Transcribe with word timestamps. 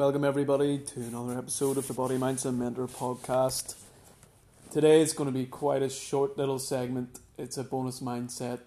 Welcome, 0.00 0.24
everybody, 0.24 0.78
to 0.78 1.00
another 1.00 1.36
episode 1.36 1.76
of 1.76 1.86
the 1.86 1.92
Body 1.92 2.16
Mindset 2.16 2.56
Mentor 2.56 2.86
podcast. 2.86 3.74
Today 4.72 5.02
is 5.02 5.12
going 5.12 5.30
to 5.30 5.38
be 5.38 5.44
quite 5.44 5.82
a 5.82 5.90
short 5.90 6.38
little 6.38 6.58
segment. 6.58 7.18
It's 7.36 7.58
a 7.58 7.64
bonus 7.64 8.00
mindset. 8.00 8.60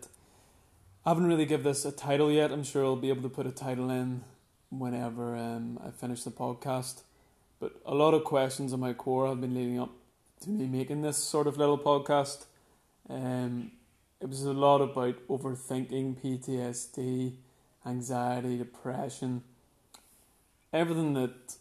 I 1.04 1.10
haven't 1.10 1.26
really 1.26 1.48
given 1.48 1.64
this 1.64 1.86
a 1.86 1.92
title 1.92 2.32
yet. 2.32 2.52
I'm 2.52 2.64
sure 2.64 2.86
I'll 2.86 2.96
be 2.96 3.10
able 3.10 3.24
to 3.24 3.30
put 3.30 3.48
a 3.48 3.52
title 3.52 3.90
in 3.90 4.24
whenever 4.70 5.36
um, 5.36 5.80
I 5.84 5.90
finish 5.90 6.22
the 6.22 6.30
podcast. 6.30 7.02
But 7.60 7.82
a 7.84 7.96
lot 7.96 8.14
of 8.14 8.24
questions 8.26 8.72
on 8.72 8.80
my 8.80 8.94
core 8.94 9.28
have 9.28 9.42
been 9.42 9.56
leading 9.56 9.80
up 9.80 9.90
to 10.42 10.52
me 10.52 10.68
making 10.68 11.02
this 11.02 11.18
sort 11.18 11.48
of 11.48 11.58
little 11.58 11.80
podcast. 11.80 12.46
Um, 13.10 13.72
it 14.22 14.30
was 14.30 14.44
a 14.44 14.54
lot 14.54 14.82
about 14.82 15.28
overthinking, 15.28 16.22
PTSD, 16.24 17.34
anxiety, 17.88 18.56
depression 18.56 19.42
everything 20.74 21.14
that 21.14 21.56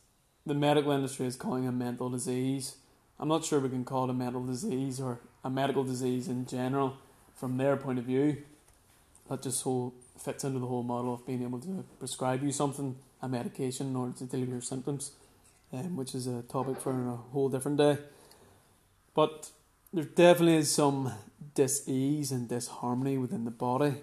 the 0.46 0.54
medical 0.54 0.90
industry 0.90 1.26
is 1.26 1.36
calling 1.36 1.68
a 1.68 1.72
mental 1.72 2.08
disease. 2.08 2.76
I'm 3.20 3.28
not 3.28 3.44
sure 3.44 3.60
we 3.60 3.68
can 3.68 3.84
call 3.84 4.04
it 4.04 4.10
a 4.10 4.14
mental 4.14 4.44
disease 4.44 5.00
or 5.00 5.20
a 5.44 5.50
medical 5.50 5.84
disease 5.84 6.26
in 6.28 6.46
general 6.46 6.96
from 7.36 7.58
their 7.58 7.76
point 7.76 7.98
of 7.98 8.06
view. 8.06 8.38
That 9.28 9.42
just 9.42 9.62
whole 9.62 9.94
fits 10.18 10.44
into 10.44 10.58
the 10.58 10.66
whole 10.66 10.82
model 10.82 11.14
of 11.14 11.26
being 11.26 11.42
able 11.42 11.60
to 11.60 11.84
prescribe 11.98 12.42
you 12.42 12.50
something, 12.50 12.96
a 13.20 13.28
medication, 13.28 13.88
in 13.88 13.96
order 13.96 14.16
to 14.18 14.24
deal 14.24 14.40
with 14.40 14.48
your 14.48 14.60
symptoms, 14.60 15.12
um, 15.72 15.96
which 15.96 16.14
is 16.14 16.26
a 16.26 16.42
topic 16.42 16.80
for 16.80 16.90
a 16.90 17.16
whole 17.16 17.48
different 17.48 17.78
day. 17.78 17.98
But 19.14 19.50
there 19.92 20.04
definitely 20.04 20.56
is 20.56 20.74
some 20.74 21.12
dis-ease 21.54 22.32
and 22.32 22.48
disharmony 22.48 23.18
within 23.18 23.44
the 23.44 23.50
body, 23.50 23.94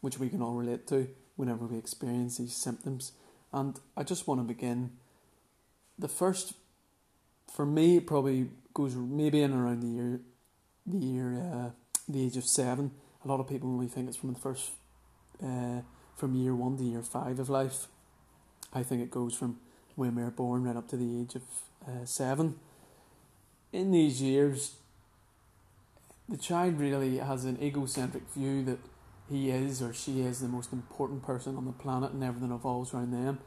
which 0.00 0.18
we 0.18 0.28
can 0.28 0.42
all 0.42 0.54
relate 0.54 0.86
to 0.88 1.08
whenever 1.36 1.66
we 1.66 1.78
experience 1.78 2.38
these 2.38 2.54
symptoms. 2.54 3.12
And 3.52 3.78
I 3.96 4.02
just 4.02 4.26
want 4.26 4.40
to 4.40 4.44
begin. 4.44 4.92
The 5.98 6.08
first, 6.08 6.54
for 7.54 7.66
me, 7.66 8.00
probably 8.00 8.48
goes 8.74 8.94
maybe 8.94 9.42
in 9.42 9.52
around 9.52 9.80
the 9.80 9.88
year, 9.88 10.20
the 10.86 10.98
year, 10.98 11.34
uh, 11.34 11.70
the 12.08 12.24
age 12.24 12.36
of 12.36 12.44
seven. 12.44 12.92
A 13.24 13.28
lot 13.28 13.40
of 13.40 13.48
people 13.48 13.68
only 13.68 13.86
think 13.86 14.08
it's 14.08 14.16
from 14.16 14.32
the 14.32 14.40
first, 14.40 14.72
uh, 15.42 15.80
from 16.16 16.34
year 16.34 16.54
one 16.54 16.76
to 16.78 16.84
year 16.84 17.02
five 17.02 17.38
of 17.38 17.48
life. 17.50 17.86
I 18.72 18.82
think 18.82 19.02
it 19.02 19.10
goes 19.10 19.34
from 19.34 19.58
when 19.96 20.14
we're 20.14 20.30
born 20.30 20.64
right 20.64 20.76
up 20.76 20.88
to 20.88 20.96
the 20.96 21.20
age 21.20 21.34
of 21.34 21.42
uh, 21.86 22.04
seven. 22.04 22.56
In 23.72 23.90
these 23.90 24.22
years, 24.22 24.76
the 26.28 26.36
child 26.38 26.80
really 26.80 27.18
has 27.18 27.44
an 27.44 27.62
egocentric 27.62 28.22
view 28.30 28.64
that 28.64 28.78
he 29.32 29.50
is 29.50 29.82
or 29.82 29.92
she 29.92 30.20
is 30.20 30.40
the 30.40 30.48
most 30.48 30.72
important 30.72 31.22
person 31.22 31.56
on 31.56 31.64
the 31.64 31.72
planet 31.72 32.12
and 32.12 32.22
everything 32.22 32.52
evolves 32.52 32.92
around 32.92 33.10
them. 33.12 33.40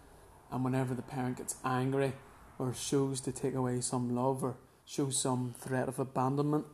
And 0.51 0.63
whenever 0.63 0.93
the 0.93 1.01
parent 1.01 1.37
gets 1.37 1.55
angry 1.63 2.13
or 2.59 2.73
shows 2.73 3.21
to 3.21 3.31
take 3.31 3.55
away 3.55 3.81
some 3.81 4.15
love 4.15 4.43
or 4.43 4.57
shows 4.85 5.21
some 5.21 5.55
threat 5.57 5.87
of 5.87 5.99
abandonment, 5.99 6.65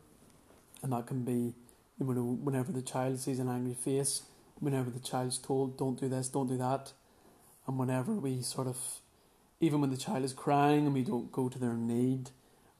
and 0.81 0.91
that 0.93 1.07
can 1.07 1.23
be 1.23 1.53
whenever 1.97 2.71
the 2.71 2.81
child 2.81 3.19
sees 3.19 3.39
an 3.39 3.47
angry 3.47 3.73
face, 3.73 4.23
whenever 4.59 4.89
the 4.89 4.99
child's 4.99 5.37
told, 5.37 5.77
don't 5.77 5.99
do 5.99 6.09
this, 6.09 6.27
don't 6.27 6.47
do 6.47 6.57
that, 6.57 6.93
and 7.67 7.77
whenever 7.77 8.13
we 8.13 8.41
sort 8.41 8.67
of, 8.67 8.77
even 9.59 9.81
when 9.81 9.91
the 9.91 9.97
child 9.97 10.23
is 10.23 10.33
crying 10.33 10.85
and 10.85 10.93
we 10.93 11.03
don't 11.03 11.31
go 11.31 11.47
to 11.47 11.59
their 11.59 11.73
need, 11.73 12.31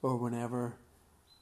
or 0.02 0.16
whenever 0.16 0.74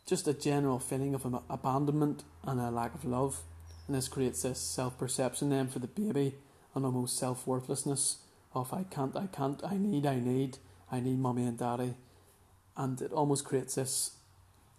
just 0.06 0.28
a 0.28 0.34
general 0.34 0.78
feeling 0.78 1.14
of 1.14 1.24
abandonment 1.48 2.24
and 2.44 2.60
a 2.60 2.70
lack 2.70 2.94
of 2.94 3.04
love 3.04 3.42
and 3.90 3.96
this 3.96 4.06
creates 4.06 4.42
this 4.42 4.60
self 4.60 4.96
perception 4.96 5.50
then 5.50 5.66
for 5.66 5.80
the 5.80 5.88
baby 5.88 6.36
and 6.76 6.84
almost 6.84 7.18
self 7.18 7.44
worthlessness 7.44 8.18
of 8.54 8.72
I 8.72 8.84
can't, 8.84 9.16
I 9.16 9.26
can't, 9.26 9.60
I 9.64 9.78
need, 9.78 10.06
I 10.06 10.20
need, 10.20 10.58
I 10.92 11.00
need 11.00 11.18
mommy 11.18 11.44
and 11.44 11.58
daddy. 11.58 11.94
And 12.76 13.02
it 13.02 13.10
almost 13.12 13.44
creates 13.44 13.74
this, 13.74 14.12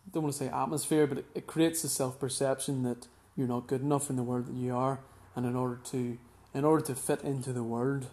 I 0.08 0.12
don't 0.14 0.23
want 0.23 0.34
to 0.34 0.40
say 0.40 0.48
atmosphere, 0.48 1.08
but 1.08 1.18
it, 1.18 1.26
it 1.36 1.45
creates 1.45 1.84
a 1.84 1.90
self 1.90 2.22
perception 2.22 2.84
that 2.84 3.08
you're 3.35 3.50
not 3.50 3.68
good 3.68 3.81
enough 3.81 4.09
in 4.09 4.16
the 4.16 4.24
world 4.24 4.47
that 4.47 4.56
you 4.56 4.74
are. 4.74 5.02
And 5.35 5.46
in 5.46 5.58
order 5.58 5.81
to, 5.88 6.18
in 6.53 6.64
order 6.64 6.85
to 6.85 6.96
fit 6.96 7.22
into 7.22 7.52
the 7.52 7.64
world, 7.64 8.08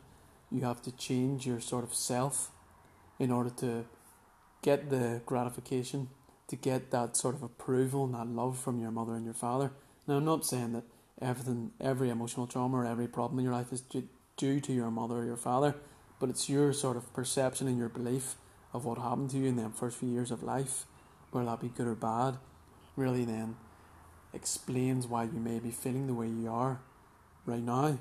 you 0.51 0.63
have 0.63 0.83
to 0.83 0.91
change 0.91 1.47
your 1.47 1.61
sort 1.61 1.85
of 1.85 1.95
self 1.95 2.51
in 3.21 3.31
order 3.31 3.51
to 3.51 3.85
get 4.63 4.91
the 4.91 5.21
gratification, 5.27 6.09
to 6.49 6.57
get 6.57 6.91
that 6.91 7.17
sort 7.17 7.37
of 7.37 7.45
approval 7.45 8.07
and 8.07 8.15
that 8.15 8.27
love 8.27 8.59
from 8.59 8.81
your 8.81 8.91
mother 8.91 9.15
and 9.15 9.25
your 9.25 9.35
father. 9.35 9.71
Now, 10.09 10.17
I'm 10.17 10.25
not 10.25 10.47
saying 10.47 10.73
that 10.73 10.85
everything, 11.21 11.73
every 11.81 12.11
emotional 12.11 12.47
trauma 12.47 12.79
or 12.79 12.87
every 12.87 13.09
problem 13.09 13.39
in 13.39 13.45
your 13.45 13.55
life 13.55 13.73
is 13.73 13.83
due 14.37 14.61
to 14.61 14.73
your 14.73 14.91
mother 14.91 15.17
or 15.17 15.25
your 15.25 15.37
father, 15.37 15.75
but 16.21 16.29
it's 16.29 16.49
your 16.49 16.73
sort 16.73 16.97
of 16.97 17.13
perception 17.13 17.67
and 17.69 17.79
your 17.79 17.89
belief 17.89 18.37
of 18.73 18.85
what 18.85 18.99
happened 18.99 19.31
to 19.31 19.39
you 19.39 19.47
in 19.47 19.57
the 19.57 19.69
first 19.71 19.99
few 19.99 20.09
years 20.09 20.31
of 20.31 20.43
life, 20.43 20.85
whether 21.31 21.47
that 21.47 21.61
be 21.61 21.69
good 21.69 21.87
or 21.87 21.95
bad, 21.95 22.37
really 22.97 23.25
then 23.25 23.57
explains 24.33 25.07
why 25.07 25.25
you 25.25 25.41
may 25.41 25.59
be 25.59 25.71
feeling 25.71 26.07
the 26.07 26.15
way 26.15 26.29
you 26.29 26.51
are 26.51 26.81
right 27.47 27.63
now. 27.63 27.99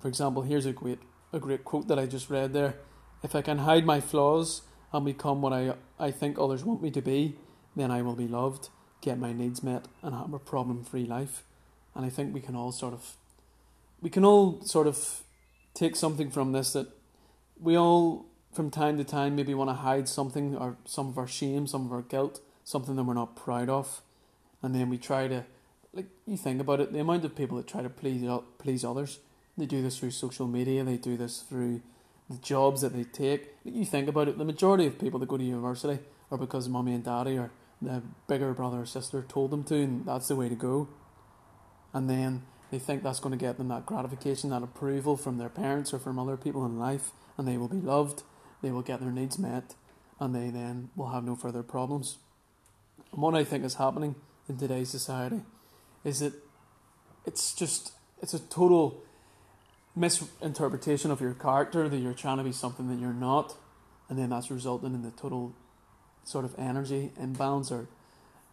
For 0.00 0.08
example, 0.08 0.42
here's 0.42 0.66
a 0.66 0.72
great 0.72 0.98
a 1.32 1.38
great 1.38 1.64
quote 1.64 1.86
that 1.86 1.98
I 1.98 2.06
just 2.06 2.28
read 2.28 2.52
there. 2.52 2.74
If 3.22 3.36
I 3.36 3.42
can 3.42 3.58
hide 3.58 3.86
my 3.86 4.00
flaws 4.00 4.62
and 4.92 5.04
become 5.04 5.40
what 5.40 5.52
I 5.52 5.74
I 5.98 6.10
think 6.10 6.38
others 6.38 6.64
want 6.64 6.82
me 6.82 6.90
to 6.90 7.00
be, 7.00 7.36
then 7.76 7.90
I 7.90 8.02
will 8.02 8.16
be 8.16 8.26
loved 8.26 8.70
get 9.00 9.18
my 9.18 9.32
needs 9.32 9.62
met 9.62 9.86
and 10.02 10.14
have 10.14 10.32
a 10.32 10.38
problem 10.38 10.84
free 10.84 11.06
life. 11.06 11.44
And 11.94 12.04
I 12.04 12.08
think 12.08 12.34
we 12.34 12.40
can 12.40 12.56
all 12.56 12.72
sort 12.72 12.94
of 12.94 13.16
we 14.00 14.10
can 14.10 14.24
all 14.24 14.62
sort 14.62 14.86
of 14.86 15.22
take 15.74 15.96
something 15.96 16.30
from 16.30 16.52
this 16.52 16.72
that 16.72 16.88
we 17.60 17.76
all 17.76 18.26
from 18.52 18.70
time 18.70 18.96
to 18.96 19.04
time 19.04 19.36
maybe 19.36 19.54
want 19.54 19.70
to 19.70 19.74
hide 19.74 20.08
something 20.08 20.56
or 20.56 20.76
some 20.84 21.08
of 21.08 21.18
our 21.18 21.28
shame, 21.28 21.66
some 21.66 21.86
of 21.86 21.92
our 21.92 22.02
guilt, 22.02 22.40
something 22.64 22.96
that 22.96 23.04
we're 23.04 23.14
not 23.14 23.36
proud 23.36 23.68
of. 23.68 24.02
And 24.62 24.74
then 24.74 24.90
we 24.90 24.98
try 24.98 25.28
to 25.28 25.44
like 25.92 26.06
you 26.26 26.36
think 26.36 26.60
about 26.60 26.80
it, 26.80 26.92
the 26.92 27.00
amount 27.00 27.24
of 27.24 27.34
people 27.34 27.56
that 27.56 27.66
try 27.66 27.82
to 27.82 27.90
please 27.90 28.26
please 28.58 28.84
others. 28.84 29.18
They 29.58 29.66
do 29.66 29.82
this 29.82 29.98
through 29.98 30.12
social 30.12 30.46
media, 30.46 30.84
they 30.84 30.96
do 30.96 31.16
this 31.16 31.42
through 31.42 31.82
the 32.28 32.38
jobs 32.38 32.80
that 32.82 32.94
they 32.94 33.04
take. 33.04 33.48
You 33.64 33.84
think 33.84 34.08
about 34.08 34.28
it, 34.28 34.38
the 34.38 34.44
majority 34.44 34.86
of 34.86 34.98
people 34.98 35.18
that 35.20 35.28
go 35.28 35.36
to 35.36 35.44
university 35.44 36.02
are 36.30 36.38
because 36.38 36.68
mommy 36.68 36.94
and 36.94 37.04
daddy 37.04 37.36
or 37.36 37.50
the 37.82 38.02
bigger 38.28 38.52
brother 38.52 38.82
or 38.82 38.86
sister 38.86 39.24
told 39.26 39.50
them 39.50 39.64
to, 39.64 39.74
and 39.74 40.06
that's 40.06 40.28
the 40.28 40.36
way 40.36 40.48
to 40.48 40.54
go. 40.54 40.88
And 41.92 42.08
then 42.08 42.42
they 42.70 42.78
think 42.78 43.02
that's 43.02 43.20
going 43.20 43.36
to 43.36 43.44
get 43.44 43.58
them 43.58 43.68
that 43.68 43.86
gratification, 43.86 44.50
that 44.50 44.62
approval 44.62 45.16
from 45.16 45.38
their 45.38 45.48
parents 45.48 45.92
or 45.92 45.98
from 45.98 46.18
other 46.18 46.36
people 46.36 46.64
in 46.64 46.78
life, 46.78 47.10
and 47.36 47.46
they 47.46 47.56
will 47.56 47.68
be 47.68 47.80
loved, 47.80 48.22
they 48.62 48.70
will 48.70 48.82
get 48.82 49.00
their 49.00 49.10
needs 49.10 49.38
met, 49.38 49.74
and 50.20 50.34
they 50.34 50.50
then 50.50 50.90
will 50.94 51.08
have 51.08 51.24
no 51.24 51.34
further 51.34 51.62
problems. 51.62 52.18
And 53.12 53.22
what 53.22 53.34
I 53.34 53.44
think 53.44 53.64
is 53.64 53.74
happening 53.74 54.14
in 54.48 54.58
today's 54.58 54.90
society 54.90 55.40
is 56.04 56.20
that 56.20 56.32
it's 57.26 57.54
just 57.54 57.92
it's 58.22 58.34
a 58.34 58.38
total 58.38 59.02
misinterpretation 59.96 61.10
of 61.10 61.20
your 61.20 61.34
character 61.34 61.88
that 61.88 61.96
you're 61.96 62.14
trying 62.14 62.38
to 62.38 62.44
be 62.44 62.52
something 62.52 62.88
that 62.88 62.98
you're 62.98 63.12
not, 63.12 63.56
and 64.08 64.18
then 64.18 64.30
that's 64.30 64.50
resulting 64.50 64.94
in 64.94 65.02
the 65.02 65.10
total 65.10 65.54
sort 66.24 66.44
of 66.44 66.54
energy 66.58 67.10
imbalance 67.18 67.72
or 67.72 67.88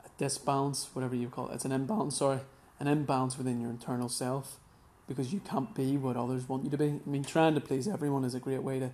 a 0.05 0.09
disbalance, 0.17 0.89
whatever 0.93 1.15
you 1.15 1.29
call 1.29 1.49
it. 1.49 1.55
It's 1.55 1.65
an 1.65 1.71
imbalance, 1.71 2.17
sorry, 2.17 2.39
an 2.79 2.87
imbalance 2.87 3.37
within 3.37 3.59
your 3.59 3.69
internal 3.69 4.09
self 4.09 4.59
because 5.07 5.33
you 5.33 5.39
can't 5.39 5.73
be 5.73 5.97
what 5.97 6.17
others 6.17 6.47
want 6.49 6.63
you 6.63 6.69
to 6.69 6.77
be. 6.77 6.99
I 7.05 7.09
mean, 7.09 7.23
trying 7.23 7.55
to 7.55 7.61
please 7.61 7.87
everyone 7.87 8.23
is 8.25 8.35
a 8.35 8.39
great 8.39 8.61
way 8.61 8.79
to 8.79 8.91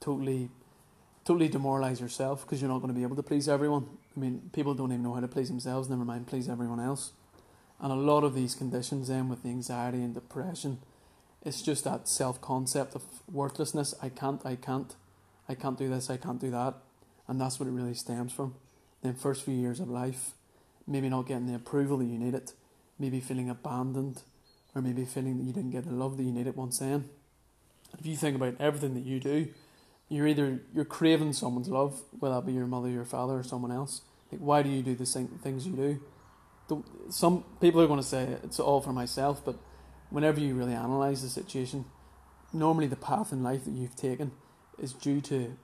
totally, 0.00 0.50
totally 1.24 1.48
demoralize 1.48 2.00
yourself 2.00 2.42
because 2.42 2.60
you're 2.60 2.70
not 2.70 2.78
going 2.78 2.92
to 2.92 2.98
be 2.98 3.02
able 3.02 3.16
to 3.16 3.22
please 3.22 3.48
everyone. 3.48 3.86
I 4.16 4.20
mean, 4.20 4.50
people 4.52 4.74
don't 4.74 4.90
even 4.90 5.02
know 5.02 5.14
how 5.14 5.20
to 5.20 5.28
please 5.28 5.48
themselves, 5.48 5.88
never 5.88 6.04
mind 6.04 6.26
please 6.26 6.48
everyone 6.48 6.80
else. 6.80 7.12
And 7.80 7.92
a 7.92 7.96
lot 7.96 8.24
of 8.24 8.34
these 8.34 8.54
conditions, 8.54 9.08
then, 9.08 9.28
with 9.28 9.42
the 9.42 9.48
anxiety 9.48 10.02
and 10.02 10.12
depression, 10.14 10.80
it's 11.42 11.62
just 11.62 11.84
that 11.84 12.08
self 12.08 12.40
concept 12.40 12.94
of 12.94 13.02
worthlessness. 13.30 13.94
I 14.02 14.10
can't, 14.10 14.44
I 14.44 14.56
can't, 14.56 14.94
I 15.48 15.54
can't 15.54 15.78
do 15.78 15.88
this, 15.88 16.10
I 16.10 16.18
can't 16.18 16.40
do 16.40 16.50
that. 16.50 16.74
And 17.26 17.40
that's 17.40 17.58
what 17.58 17.68
it 17.68 17.72
really 17.72 17.94
stems 17.94 18.32
from. 18.32 18.54
The 19.02 19.14
first 19.14 19.44
few 19.44 19.54
years 19.54 19.80
of 19.80 19.88
life, 19.88 20.32
maybe 20.86 21.08
not 21.08 21.26
getting 21.26 21.46
the 21.46 21.54
approval 21.54 21.98
that 21.98 22.04
you 22.04 22.18
needed, 22.18 22.52
maybe 23.00 23.18
feeling 23.18 23.50
abandoned, 23.50 24.22
or 24.74 24.82
maybe 24.82 25.04
feeling 25.04 25.38
that 25.38 25.44
you 25.44 25.52
didn't 25.52 25.72
get 25.72 25.84
the 25.84 25.90
love 25.90 26.16
that 26.16 26.22
you 26.22 26.30
needed 26.30 26.54
once 26.54 26.78
then. 26.78 27.08
If 27.98 28.06
you 28.06 28.14
think 28.14 28.36
about 28.36 28.54
everything 28.60 28.94
that 28.94 29.04
you 29.04 29.18
do, 29.18 29.48
you're 30.08 30.28
either 30.28 30.60
you're 30.72 30.84
craving 30.84 31.32
someone's 31.32 31.68
love, 31.68 32.02
whether 32.18 32.36
that 32.36 32.46
be 32.46 32.52
your 32.52 32.66
mother, 32.66 32.88
your 32.88 33.04
father, 33.04 33.34
or 33.34 33.42
someone 33.42 33.72
else. 33.72 34.02
Like, 34.30 34.40
why 34.40 34.62
do 34.62 34.68
you 34.68 34.82
do 34.82 34.94
the 34.94 35.06
same 35.06 35.26
things 35.42 35.66
you 35.66 35.72
do? 35.72 36.00
Some 37.08 37.44
people 37.60 37.80
are 37.80 37.88
going 37.88 37.98
to 37.98 38.06
say 38.06 38.36
it's 38.44 38.60
all 38.60 38.80
for 38.80 38.92
myself, 38.92 39.42
but 39.44 39.56
whenever 40.10 40.38
you 40.38 40.54
really 40.54 40.74
analyze 40.74 41.22
the 41.22 41.28
situation, 41.28 41.84
normally 42.52 42.86
the 42.86 42.94
path 42.94 43.32
in 43.32 43.42
life 43.42 43.64
that 43.64 43.72
you've 43.72 43.96
taken 43.96 44.30
is 44.78 44.92
due 44.92 45.20
to 45.22 45.56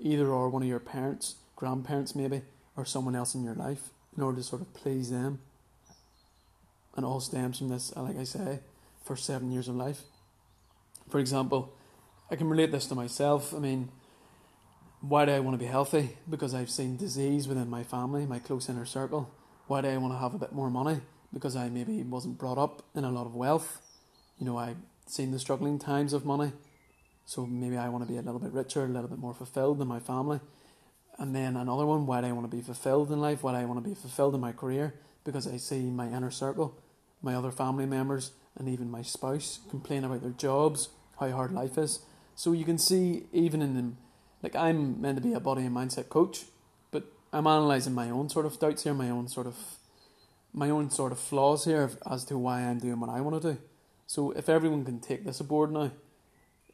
either 0.00 0.28
or 0.28 0.48
one 0.48 0.62
of 0.62 0.68
your 0.68 0.80
parents, 0.80 1.36
grandparents 1.54 2.16
maybe, 2.16 2.42
or 2.76 2.84
someone 2.84 3.14
else 3.14 3.34
in 3.34 3.44
your 3.44 3.54
life 3.54 3.90
in 4.16 4.22
order 4.24 4.38
to 4.38 4.42
sort 4.42 4.62
of 4.62 4.74
please 4.74 5.10
them. 5.10 5.40
And 7.00 7.06
all 7.06 7.20
stems 7.20 7.56
from 7.56 7.70
this, 7.70 7.96
like 7.96 8.18
I 8.18 8.24
say, 8.24 8.58
for 9.06 9.16
seven 9.16 9.50
years 9.50 9.68
of 9.68 9.74
life. 9.74 10.02
For 11.08 11.18
example, 11.18 11.72
I 12.30 12.36
can 12.36 12.46
relate 12.46 12.72
this 12.72 12.84
to 12.88 12.94
myself. 12.94 13.54
I 13.54 13.58
mean, 13.58 13.88
Why 15.00 15.24
do 15.24 15.32
I 15.32 15.40
want 15.40 15.54
to 15.54 15.58
be 15.58 15.70
healthy? 15.70 16.10
Because 16.28 16.54
I've 16.54 16.68
seen 16.68 16.98
disease 16.98 17.48
within 17.48 17.70
my 17.70 17.84
family, 17.84 18.26
my 18.26 18.38
close 18.38 18.68
inner 18.68 18.84
circle. 18.84 19.30
Why 19.66 19.80
do 19.80 19.88
I 19.88 19.96
want 19.96 20.12
to 20.12 20.18
have 20.18 20.34
a 20.34 20.38
bit 20.38 20.52
more 20.52 20.68
money? 20.68 21.00
Because 21.32 21.56
I 21.56 21.70
maybe 21.70 22.02
wasn't 22.02 22.36
brought 22.36 22.58
up 22.58 22.82
in 22.94 23.04
a 23.04 23.10
lot 23.10 23.24
of 23.24 23.34
wealth. 23.34 23.80
You 24.38 24.44
know, 24.44 24.58
I've 24.58 24.76
seen 25.06 25.30
the 25.30 25.38
struggling 25.38 25.78
times 25.78 26.12
of 26.12 26.26
money. 26.26 26.52
So 27.24 27.46
maybe 27.46 27.78
I 27.78 27.88
want 27.88 28.06
to 28.06 28.12
be 28.12 28.18
a 28.18 28.22
little 28.22 28.40
bit 28.40 28.52
richer, 28.52 28.84
a 28.84 28.88
little 28.88 29.08
bit 29.08 29.18
more 29.18 29.32
fulfilled 29.32 29.78
than 29.78 29.88
my 29.88 30.00
family. 30.00 30.40
And 31.18 31.34
then 31.34 31.56
another 31.56 31.86
one, 31.86 32.04
why 32.06 32.20
do 32.20 32.26
I 32.26 32.32
want 32.32 32.50
to 32.50 32.54
be 32.54 32.62
fulfilled 32.62 33.10
in 33.10 33.20
life? 33.22 33.42
Why 33.42 33.52
do 33.52 33.58
I 33.58 33.64
want 33.64 33.82
to 33.82 33.88
be 33.88 33.94
fulfilled 33.94 34.34
in 34.34 34.40
my 34.42 34.52
career? 34.52 34.94
Because 35.24 35.46
I 35.46 35.56
see 35.56 35.80
my 35.90 36.08
inner 36.08 36.30
circle, 36.30 36.76
my 37.22 37.34
other 37.34 37.50
family 37.50 37.86
members, 37.86 38.32
and 38.58 38.68
even 38.68 38.90
my 38.90 39.02
spouse 39.02 39.60
complain 39.68 40.04
about 40.04 40.22
their 40.22 40.30
jobs, 40.30 40.88
how 41.18 41.30
hard 41.30 41.52
life 41.52 41.78
is. 41.78 42.00
So 42.34 42.52
you 42.52 42.64
can 42.64 42.78
see, 42.78 43.24
even 43.32 43.62
in 43.62 43.74
them, 43.74 43.98
like 44.42 44.56
I'm 44.56 45.00
meant 45.00 45.16
to 45.18 45.22
be 45.22 45.34
a 45.34 45.40
body 45.40 45.64
and 45.64 45.76
mindset 45.76 46.08
coach, 46.08 46.44
but 46.90 47.04
I'm 47.32 47.46
analysing 47.46 47.94
my 47.94 48.10
own 48.10 48.28
sort 48.28 48.46
of 48.46 48.58
doubts 48.58 48.84
here, 48.84 48.94
my 48.94 49.10
own 49.10 49.28
sort 49.28 49.46
of 49.46 49.56
my 50.52 50.68
own 50.68 50.90
sort 50.90 51.12
of 51.12 51.18
flaws 51.18 51.64
here 51.64 51.90
as 52.10 52.24
to 52.24 52.36
why 52.36 52.62
I'm 52.62 52.78
doing 52.78 52.98
what 52.98 53.10
I 53.10 53.20
want 53.20 53.40
to 53.40 53.52
do. 53.52 53.58
So 54.06 54.32
if 54.32 54.48
everyone 54.48 54.84
can 54.84 54.98
take 54.98 55.24
this 55.24 55.38
aboard 55.38 55.70
now 55.70 55.92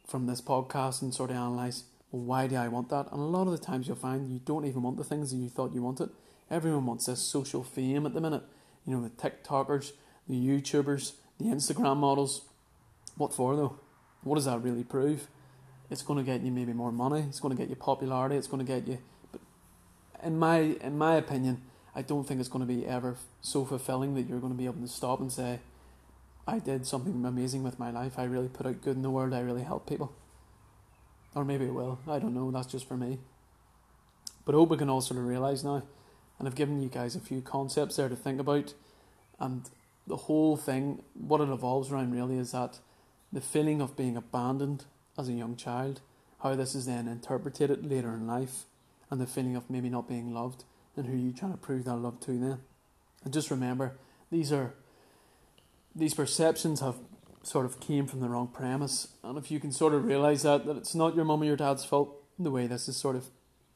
from 0.07 0.27
this 0.27 0.41
podcast 0.41 1.03
and 1.03 1.13
sort 1.13 1.31
of 1.31 1.37
analyse, 1.37 1.85
well, 2.11 2.23
why 2.23 2.47
do 2.47 2.57
I 2.57 2.69
want 2.69 2.89
that? 2.89 3.11
And 3.13 3.21
a 3.21 3.25
lot 3.25 3.47
of 3.47 3.53
the 3.53 3.59
times 3.59 3.87
you'll 3.87 3.97
find 3.97 4.33
you 4.33 4.41
don't 4.45 4.65
even 4.65 4.83
want 4.83 4.97
the 4.97 5.05
things 5.05 5.31
that 5.31 5.37
you 5.37 5.51
thought 5.51 5.75
you 5.75 5.83
wanted. 5.83 6.11
Everyone 6.51 6.87
wants 6.87 7.07
this 7.07 7.21
social 7.21 7.63
fame 7.63 8.07
at 8.07 8.15
the 8.15 8.21
minute. 8.21 8.45
You 8.87 8.95
know, 8.95 9.03
the 9.03 9.11
TikTokers, 9.11 9.93
the 10.29 10.35
YouTubers, 10.35 11.13
the 11.39 11.47
Instagram 11.47 11.99
models. 11.99 12.43
What 13.17 13.35
for 13.35 13.57
though? 13.57 13.79
What 14.23 14.37
does 14.37 14.45
that 14.47 14.63
really 14.63 14.85
prove? 14.85 15.29
It's 15.91 16.03
going 16.03 16.19
to 16.19 16.25
get 16.25 16.43
you 16.43 16.51
maybe 16.51 16.73
more 16.73 16.93
money. 16.93 17.25
It's 17.29 17.41
going 17.41 17.57
to 17.57 17.61
get 17.61 17.71
you 17.71 17.77
popularity. 17.77 18.37
It's 18.37 18.49
going 18.49 18.65
to 18.65 18.71
get 18.71 18.89
you. 18.89 18.99
But 19.31 19.41
in 20.23 20.39
my 20.39 20.59
in 20.59 20.99
my 20.99 21.17
opinion, 21.17 21.63
I 21.95 22.03
don't 22.03 22.27
think 22.27 22.41
it's 22.41 22.49
going 22.49 22.67
to 22.67 22.73
be 22.73 22.87
ever 22.87 23.17
so 23.41 23.65
fulfilling 23.65 24.15
that 24.15 24.23
you're 24.23 24.41
going 24.41 24.53
to 24.53 24.59
be 24.59 24.67
able 24.67 24.83
to 24.83 24.89
stop 24.89 25.21
and 25.21 25.31
say, 25.31 25.61
"I 26.47 26.59
did 26.59 26.87
something 26.87 27.25
amazing 27.25 27.63
with 27.63 27.79
my 27.79 27.91
life. 27.91 28.19
I 28.19 28.25
really 28.25 28.49
put 28.49 28.67
out 28.67 28.83
good 28.83 28.97
in 28.97 29.03
the 29.03 29.11
world. 29.11 29.33
I 29.33 29.41
really 29.41 29.63
helped 29.63 29.89
people." 29.89 30.13
Or 31.35 31.45
maybe 31.45 31.67
it 31.67 31.75
will. 31.75 31.99
I 32.09 32.19
don't 32.19 32.35
know. 32.35 32.51
That's 32.51 32.67
just 32.67 32.89
for 32.89 32.97
me. 32.97 33.19
But 34.45 34.55
I 34.55 34.59
hope 34.59 34.71
we 34.71 34.79
can 34.79 34.89
all 34.89 35.03
sort 35.03 35.21
of 35.21 35.27
realise 35.27 35.63
now. 35.63 35.83
And 36.39 36.49
I've 36.49 36.55
given 36.55 36.83
you 36.83 36.89
guys 36.89 37.15
a 37.15 37.21
few 37.21 37.43
concepts 37.43 37.97
there 37.97 38.09
to 38.09 38.17
think 38.17 38.41
about. 38.41 38.75
And 39.39 39.69
the 40.07 40.17
whole 40.17 40.57
thing, 40.57 41.03
what 41.15 41.41
it 41.41 41.49
evolves 41.49 41.91
around 41.91 42.13
really 42.13 42.39
is 42.39 42.53
that 42.53 42.79
the 43.33 43.41
feeling 43.41 43.81
of 43.81 43.97
being 43.97 44.17
abandoned 44.17 44.85
as 45.19 45.29
a 45.29 45.33
young 45.33 45.57
child, 45.57 46.01
how 46.43 46.55
this 46.55 46.75
is 46.75 46.87
then 46.87 47.09
interpreted 47.09 47.85
later 47.85 48.11
in 48.11 48.27
life, 48.27 48.65
and 49.11 49.21
the 49.21 49.27
feeling 49.27 49.57
of 49.57 49.69
maybe 49.71 49.89
not 49.89 50.09
being 50.09 50.33
loved, 50.33 50.65
and 50.97 51.07
who 51.07 51.17
you 51.17 51.33
trying 51.33 51.53
to 51.53 51.59
prove 51.59 51.85
that 51.85 51.97
love 51.97 52.21
to 52.21 52.39
then. 52.39 52.59
And 53.25 53.33
just 53.33 53.51
remember, 53.51 53.99
these 54.31 54.53
are 54.53 54.75
these 55.95 56.15
perceptions 56.15 56.81
have 56.81 56.97
sort 57.43 57.65
of 57.65 57.81
came 57.81 58.07
from 58.07 58.21
the 58.21 58.29
wrong 58.29 58.49
premise. 58.49 59.09
And 59.25 59.39
if 59.39 59.51
you 59.51 59.61
can 59.61 59.73
sort 59.73 59.95
of 59.95 60.05
realise 60.05 60.43
that, 60.43 60.67
that 60.67 60.77
it's 60.77 60.95
not 60.95 61.15
your 61.15 61.25
mum 61.25 61.43
or 61.43 61.47
your 61.47 61.57
dad's 61.57 61.85
fault, 61.85 62.23
the 62.39 62.51
way 62.51 62.67
this 62.67 62.89
is 62.89 62.97
sort 62.97 63.17
of 63.17 63.27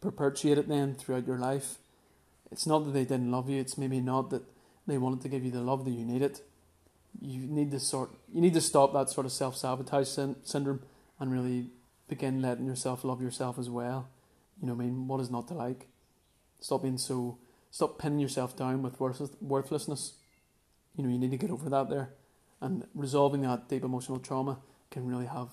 perpetuated 0.01 0.69
then 0.69 0.95
throughout 0.95 1.27
your 1.27 1.39
life, 1.39 1.79
it's 2.51 2.67
not 2.67 2.85
that 2.85 2.93
they 2.93 3.05
didn't 3.05 3.31
love 3.31 3.49
you, 3.49 3.61
it's 3.61 3.79
maybe 3.79 4.01
not 4.01 4.31
that 4.31 4.43
they 4.87 4.99
wanted 4.99 5.21
to 5.23 5.29
give 5.29 5.45
you 5.45 5.51
the 5.51 5.61
love 5.61 5.85
that 5.85 5.93
you 5.93 6.05
needed. 6.05 6.41
You 7.21 7.47
need 7.47 7.71
to 7.73 7.81
sort, 7.81 8.11
you 8.33 8.41
need 8.41 8.55
to 8.55 8.61
stop 8.61 8.93
that 8.93 9.11
sort 9.11 9.27
of 9.27 9.33
self 9.33 9.57
sabotage 9.57 10.09
syndrome 10.09 10.83
and 11.19 11.33
really 11.33 11.71
begin 12.09 12.41
letting 12.41 12.67
yourself 12.67 13.05
love 13.05 13.21
yourself 13.21 13.59
as 13.59 13.69
well. 13.69 14.09
You 14.61 14.69
know, 14.69 14.75
I 14.75 14.77
mean, 14.77 15.09
what 15.09 15.21
is 15.21 15.31
not 15.31 15.49
to 15.49 15.55
like? 15.55 15.89
Stop 16.61 16.83
being 16.83 16.99
so, 16.99 17.39
stop 17.71 17.99
pinning 17.99 18.19
yourself 18.19 18.57
down 18.57 18.83
with 18.83 19.01
worth- 19.01 19.37
worthlessness. 19.41 20.15
You 20.97 21.05
know, 21.05 21.11
you 21.11 21.19
need 21.19 21.31
to 21.31 21.37
get 21.37 21.51
over 21.51 21.69
that 21.71 21.89
there 21.89 22.11
and 22.61 22.87
resolving 22.95 23.43
that 23.43 23.69
deep 23.69 23.85
emotional 23.85 24.19
trauma 24.19 24.59
can 24.91 25.07
really 25.07 25.27
have 25.27 25.49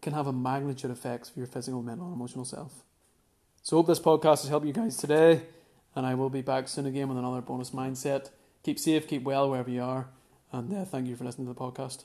can 0.00 0.14
have 0.14 0.26
a 0.26 0.32
magnitude 0.32 0.90
effects 0.90 1.28
for 1.28 1.38
your 1.38 1.46
physical, 1.46 1.82
mental, 1.82 2.06
and 2.06 2.16
emotional 2.16 2.44
self. 2.44 2.72
So, 3.62 3.76
hope 3.76 3.86
this 3.86 4.00
podcast 4.00 4.40
has 4.40 4.48
helped 4.48 4.66
you 4.66 4.72
guys 4.72 4.96
today, 4.96 5.42
and 5.94 6.06
I 6.06 6.14
will 6.14 6.30
be 6.30 6.42
back 6.42 6.68
soon 6.68 6.86
again 6.86 7.08
with 7.08 7.18
another 7.18 7.40
bonus 7.40 7.70
mindset. 7.70 8.30
Keep 8.62 8.78
safe, 8.78 9.08
keep 9.08 9.22
well 9.22 9.50
wherever 9.50 9.70
you 9.70 9.82
are, 9.82 10.08
and 10.52 10.72
uh, 10.72 10.84
thank 10.84 11.08
you 11.08 11.16
for 11.16 11.24
listening 11.24 11.46
to 11.48 11.52
the 11.52 11.60
podcast. 11.60 12.04